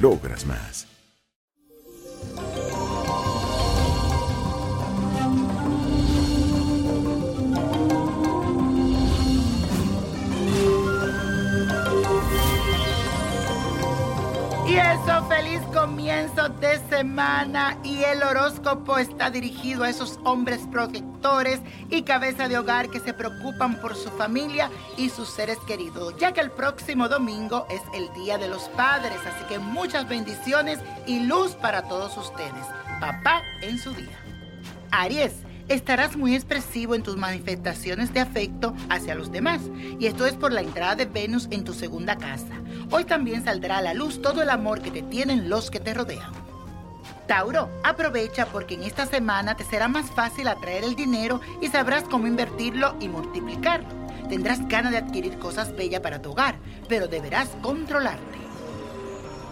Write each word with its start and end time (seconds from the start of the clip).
logras 0.00 0.46
más. 0.46 0.86
Y 14.66 14.76
eso, 14.76 15.24
feliz 15.28 15.60
comienzo 15.72 16.48
de 16.48 16.80
semana. 16.88 17.78
Y 17.84 18.02
el 18.02 18.22
horóscopo 18.22 18.98
está 18.98 19.30
dirigido 19.30 19.84
a 19.84 19.90
esos 19.90 20.18
hombres 20.24 20.60
protectores 20.70 21.13
y 21.88 22.02
cabeza 22.02 22.48
de 22.48 22.58
hogar 22.58 22.90
que 22.90 23.00
se 23.00 23.14
preocupan 23.14 23.80
por 23.80 23.96
su 23.96 24.10
familia 24.10 24.70
y 24.98 25.08
sus 25.08 25.30
seres 25.30 25.56
queridos, 25.66 26.14
ya 26.18 26.32
que 26.32 26.42
el 26.42 26.50
próximo 26.50 27.08
domingo 27.08 27.66
es 27.70 27.80
el 27.94 28.12
Día 28.12 28.36
de 28.36 28.46
los 28.46 28.64
Padres. 28.70 29.18
Así 29.26 29.42
que 29.48 29.58
muchas 29.58 30.06
bendiciones 30.06 30.80
y 31.06 31.20
luz 31.20 31.52
para 31.52 31.88
todos 31.88 32.14
ustedes. 32.18 32.66
Papá 33.00 33.42
en 33.62 33.78
su 33.78 33.92
día. 33.92 34.18
Aries. 34.90 35.32
Estarás 35.66 36.14
muy 36.14 36.34
expresivo 36.34 36.94
en 36.94 37.02
tus 37.02 37.16
manifestaciones 37.16 38.12
de 38.12 38.20
afecto 38.20 38.74
hacia 38.90 39.14
los 39.14 39.32
demás, 39.32 39.62
y 39.98 40.04
esto 40.04 40.26
es 40.26 40.34
por 40.34 40.52
la 40.52 40.60
entrada 40.60 40.94
de 40.94 41.06
Venus 41.06 41.48
en 41.50 41.64
tu 41.64 41.72
segunda 41.72 42.18
casa. 42.18 42.60
Hoy 42.90 43.06
también 43.06 43.42
saldrá 43.42 43.78
a 43.78 43.82
la 43.82 43.94
luz 43.94 44.20
todo 44.20 44.42
el 44.42 44.50
amor 44.50 44.82
que 44.82 44.90
te 44.90 45.00
tienen 45.00 45.48
los 45.48 45.70
que 45.70 45.80
te 45.80 45.94
rodean. 45.94 46.43
Tauro, 47.26 47.70
aprovecha 47.82 48.46
porque 48.46 48.74
en 48.74 48.82
esta 48.82 49.06
semana 49.06 49.56
te 49.56 49.64
será 49.64 49.88
más 49.88 50.10
fácil 50.10 50.48
atraer 50.48 50.84
el 50.84 50.94
dinero 50.94 51.40
y 51.60 51.68
sabrás 51.68 52.04
cómo 52.04 52.26
invertirlo 52.26 52.96
y 53.00 53.08
multiplicarlo. 53.08 53.88
Tendrás 54.28 54.66
ganas 54.68 54.92
de 54.92 54.98
adquirir 54.98 55.38
cosas 55.38 55.74
bellas 55.74 56.00
para 56.00 56.20
tu 56.20 56.32
hogar, 56.32 56.56
pero 56.88 57.08
deberás 57.08 57.48
controlarte. 57.62 58.44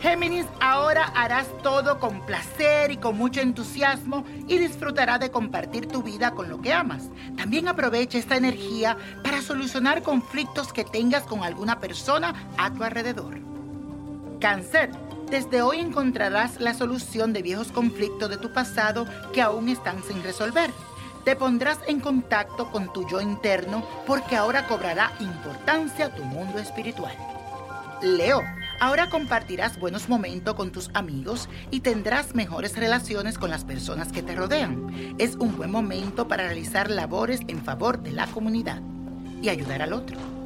Géminis, 0.00 0.46
ahora 0.60 1.12
harás 1.14 1.46
todo 1.62 2.00
con 2.00 2.24
placer 2.24 2.90
y 2.90 2.96
con 2.96 3.18
mucho 3.18 3.40
entusiasmo 3.40 4.24
y 4.48 4.56
disfrutarás 4.56 5.20
de 5.20 5.30
compartir 5.30 5.86
tu 5.86 6.02
vida 6.02 6.30
con 6.30 6.48
lo 6.48 6.62
que 6.62 6.72
amas. 6.72 7.10
También 7.36 7.68
aprovecha 7.68 8.16
esta 8.16 8.36
energía 8.36 8.96
para 9.22 9.42
solucionar 9.42 10.02
conflictos 10.02 10.72
que 10.72 10.84
tengas 10.84 11.24
con 11.24 11.44
alguna 11.44 11.80
persona 11.80 12.34
a 12.56 12.72
tu 12.72 12.82
alrededor. 12.82 13.38
Cáncer, 14.40 14.90
desde 15.30 15.62
hoy 15.62 15.78
encontrarás 15.78 16.60
la 16.60 16.74
solución 16.74 17.32
de 17.32 17.42
viejos 17.42 17.70
conflictos 17.70 18.28
de 18.28 18.36
tu 18.36 18.52
pasado 18.52 19.06
que 19.32 19.40
aún 19.40 19.68
están 19.68 20.02
sin 20.02 20.22
resolver. 20.22 20.70
Te 21.24 21.36
pondrás 21.36 21.78
en 21.86 22.00
contacto 22.00 22.70
con 22.70 22.92
tu 22.92 23.08
yo 23.08 23.20
interno 23.20 23.86
porque 24.06 24.36
ahora 24.36 24.66
cobrará 24.66 25.12
importancia 25.20 26.14
tu 26.14 26.24
mundo 26.24 26.58
espiritual. 26.58 27.16
Leo, 28.02 28.42
ahora 28.80 29.08
compartirás 29.08 29.78
buenos 29.78 30.08
momentos 30.08 30.54
con 30.54 30.72
tus 30.72 30.90
amigos 30.94 31.48
y 31.70 31.80
tendrás 31.80 32.34
mejores 32.34 32.76
relaciones 32.76 33.38
con 33.38 33.50
las 33.50 33.64
personas 33.64 34.10
que 34.10 34.22
te 34.22 34.34
rodean. 34.34 35.14
Es 35.18 35.36
un 35.36 35.56
buen 35.56 35.70
momento 35.70 36.26
para 36.26 36.44
realizar 36.44 36.90
labores 36.90 37.40
en 37.46 37.62
favor 37.62 38.02
de 38.02 38.12
la 38.12 38.26
comunidad 38.26 38.80
y 39.42 39.48
ayudar 39.50 39.82
al 39.82 39.92
otro. 39.92 40.39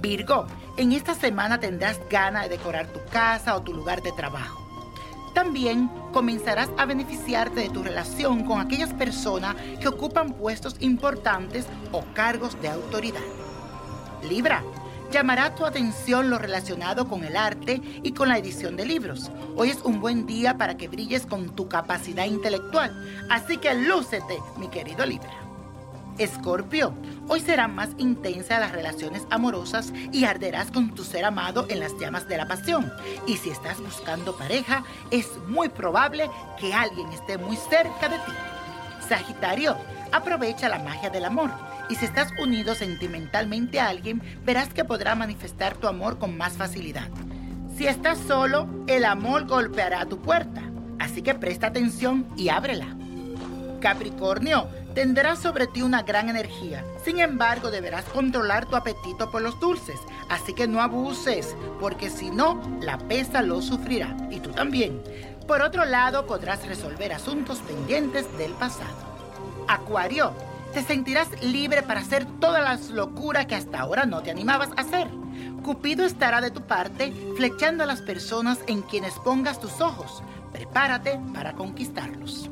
Virgo, 0.00 0.46
en 0.76 0.92
esta 0.92 1.14
semana 1.14 1.60
tendrás 1.60 2.00
ganas 2.08 2.44
de 2.44 2.56
decorar 2.56 2.86
tu 2.86 3.00
casa 3.10 3.54
o 3.54 3.62
tu 3.62 3.74
lugar 3.74 4.02
de 4.02 4.12
trabajo. 4.12 4.66
También 5.34 5.88
comenzarás 6.12 6.70
a 6.78 6.86
beneficiarte 6.86 7.60
de 7.60 7.68
tu 7.68 7.82
relación 7.82 8.44
con 8.44 8.60
aquellas 8.60 8.92
personas 8.94 9.54
que 9.80 9.88
ocupan 9.88 10.32
puestos 10.32 10.76
importantes 10.80 11.66
o 11.92 12.02
cargos 12.14 12.60
de 12.60 12.68
autoridad. 12.68 13.20
Libra, 14.28 14.62
llamará 15.12 15.54
tu 15.54 15.66
atención 15.66 16.30
lo 16.30 16.38
relacionado 16.38 17.06
con 17.06 17.24
el 17.24 17.36
arte 17.36 17.80
y 18.02 18.12
con 18.12 18.28
la 18.28 18.38
edición 18.38 18.76
de 18.76 18.86
libros. 18.86 19.30
Hoy 19.56 19.70
es 19.70 19.82
un 19.82 20.00
buen 20.00 20.26
día 20.26 20.56
para 20.56 20.76
que 20.76 20.88
brilles 20.88 21.26
con 21.26 21.54
tu 21.54 21.68
capacidad 21.68 22.24
intelectual, 22.24 23.26
así 23.28 23.58
que 23.58 23.74
lúcete, 23.74 24.38
mi 24.56 24.68
querido 24.68 25.04
Libra. 25.06 25.39
Escorpio, 26.20 26.92
hoy 27.28 27.40
serán 27.40 27.74
más 27.74 27.88
intensas 27.96 28.60
las 28.60 28.72
relaciones 28.72 29.22
amorosas 29.30 29.90
y 30.12 30.24
arderás 30.24 30.70
con 30.70 30.94
tu 30.94 31.02
ser 31.02 31.24
amado 31.24 31.64
en 31.70 31.80
las 31.80 31.98
llamas 31.98 32.28
de 32.28 32.36
la 32.36 32.46
pasión. 32.46 32.92
Y 33.26 33.38
si 33.38 33.48
estás 33.48 33.80
buscando 33.80 34.36
pareja, 34.36 34.84
es 35.10 35.26
muy 35.48 35.70
probable 35.70 36.28
que 36.58 36.74
alguien 36.74 37.08
esté 37.08 37.38
muy 37.38 37.56
cerca 37.56 38.10
de 38.10 38.16
ti. 38.16 38.32
Sagitario, 39.08 39.78
aprovecha 40.12 40.68
la 40.68 40.80
magia 40.80 41.08
del 41.08 41.24
amor. 41.24 41.50
Y 41.88 41.94
si 41.94 42.04
estás 42.04 42.28
unido 42.38 42.74
sentimentalmente 42.74 43.80
a 43.80 43.88
alguien, 43.88 44.20
verás 44.44 44.74
que 44.74 44.84
podrá 44.84 45.14
manifestar 45.14 45.74
tu 45.78 45.88
amor 45.88 46.18
con 46.18 46.36
más 46.36 46.52
facilidad. 46.52 47.08
Si 47.78 47.86
estás 47.86 48.18
solo, 48.18 48.68
el 48.88 49.06
amor 49.06 49.46
golpeará 49.46 50.04
tu 50.04 50.20
puerta. 50.20 50.60
Así 50.98 51.22
que 51.22 51.34
presta 51.34 51.68
atención 51.68 52.28
y 52.36 52.50
ábrela. 52.50 52.94
Capricornio, 53.80 54.68
tendrás 54.94 55.40
sobre 55.40 55.66
ti 55.66 55.82
una 55.82 56.02
gran 56.02 56.28
energía. 56.28 56.84
Sin 57.04 57.20
embargo, 57.20 57.70
deberás 57.70 58.04
controlar 58.06 58.66
tu 58.66 58.76
apetito 58.76 59.30
por 59.30 59.42
los 59.42 59.58
dulces. 59.60 60.00
Así 60.28 60.54
que 60.54 60.66
no 60.66 60.80
abuses, 60.80 61.56
porque 61.80 62.10
si 62.10 62.30
no, 62.30 62.60
la 62.80 62.98
pesa 62.98 63.42
lo 63.42 63.62
sufrirá. 63.62 64.16
Y 64.30 64.40
tú 64.40 64.50
también. 64.50 65.02
Por 65.46 65.62
otro 65.62 65.84
lado, 65.84 66.26
podrás 66.26 66.66
resolver 66.66 67.12
asuntos 67.12 67.58
pendientes 67.58 68.26
del 68.38 68.52
pasado. 68.52 68.94
Acuario, 69.66 70.32
te 70.72 70.82
sentirás 70.82 71.28
libre 71.42 71.82
para 71.82 72.00
hacer 72.00 72.24
todas 72.38 72.62
las 72.62 72.90
locuras 72.90 73.46
que 73.46 73.56
hasta 73.56 73.80
ahora 73.80 74.06
no 74.06 74.22
te 74.22 74.30
animabas 74.30 74.70
a 74.76 74.82
hacer. 74.82 75.08
Cupido 75.64 76.04
estará 76.04 76.40
de 76.40 76.50
tu 76.50 76.62
parte, 76.62 77.12
flechando 77.36 77.84
a 77.84 77.86
las 77.86 78.00
personas 78.00 78.60
en 78.66 78.82
quienes 78.82 79.14
pongas 79.14 79.60
tus 79.60 79.80
ojos. 79.80 80.22
Prepárate 80.52 81.18
para 81.34 81.54
conquistarlos. 81.54 82.48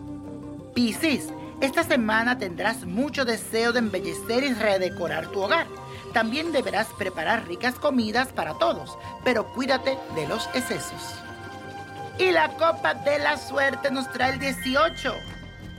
Piscis, 0.75 1.29
esta 1.61 1.83
semana 1.83 2.39
tendrás 2.39 2.85
mucho 2.85 3.25
deseo 3.25 3.73
de 3.73 3.81
embellecer 3.81 4.45
y 4.45 4.55
redecorar 4.55 5.27
tu 5.29 5.41
hogar. 5.41 5.67
También 6.13 6.53
deberás 6.53 6.87
preparar 6.97 7.49
ricas 7.49 7.75
comidas 7.75 8.29
para 8.29 8.55
todos, 8.55 8.97
pero 9.25 9.53
cuídate 9.53 9.99
de 10.15 10.29
los 10.29 10.47
excesos. 10.55 11.15
Y 12.19 12.31
la 12.31 12.51
copa 12.51 12.95
de 12.95 13.19
la 13.19 13.37
suerte 13.37 13.91
nos 13.91 14.11
trae 14.13 14.35
el 14.35 14.39
18, 14.39 15.15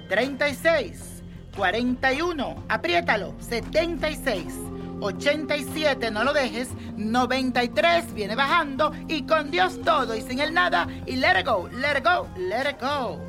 36, 0.10 1.24
41, 1.56 2.64
apriétalo, 2.68 3.34
76. 3.40 4.54
87, 5.02 6.12
no 6.12 6.26
lo 6.26 6.34
dejes, 6.34 6.70
93 6.98 8.14
viene 8.14 8.36
bajando 8.36 8.94
y 9.08 9.24
con 9.24 9.50
Dios 9.50 9.80
todo 9.82 10.14
y 10.14 10.22
sin 10.22 10.40
el 10.40 10.54
nada 10.54 10.88
y 11.06 11.16
let 11.16 11.40
it 11.40 11.46
go, 11.46 11.70
let 11.70 11.98
it 11.98 12.04
go, 12.04 12.28
let 12.38 12.70
it 12.70 12.82
go. 12.82 13.29